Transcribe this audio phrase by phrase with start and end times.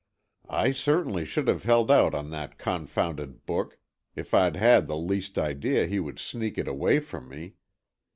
[0.49, 3.77] "I certainly should have held out on that confounded book,
[4.15, 7.53] if I'd had the least idea he would sneak it away from me!